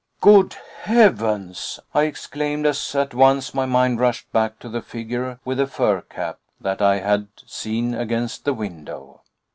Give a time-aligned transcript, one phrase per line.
[0.19, 5.59] "Good heavens!" I exclaimed, as at once my mind rushed back to the figure with
[5.59, 9.21] the fur cap that I had seen against the window.